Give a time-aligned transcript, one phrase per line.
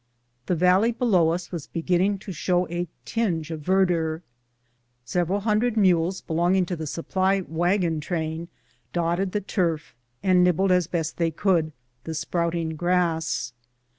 [0.47, 4.23] The valley below us was beginning to show a tinge of verdure.
[5.05, 8.47] Several hundred mules belonging to the sup ply wagon train
[8.93, 9.93] dotted the turf
[10.23, 11.71] and nibbled as best they could
[12.05, 13.53] the sprouting grass.